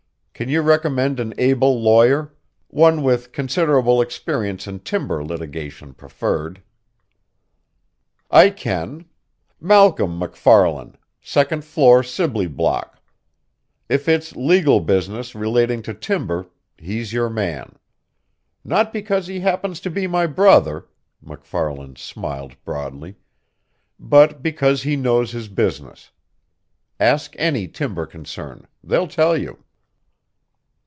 [0.33, 2.33] "Can you recommend an able lawyer
[2.67, 6.63] one with considerable experience in timber litigation preferred?"
[8.31, 9.05] "I can.
[9.59, 12.99] Malcolm MacFarlan, second floor Sibley Block.
[13.87, 17.77] If it's legal business relating to timber, he's your man.
[18.63, 20.87] Not because he happens to be my brother,"
[21.21, 23.13] MacFarlan smiled broadly,
[23.99, 26.09] "but because he knows his business.
[26.99, 28.65] Ask any timber concern.
[28.83, 29.63] They'll tell you."